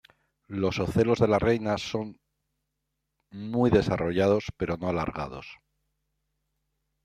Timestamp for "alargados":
4.89-5.59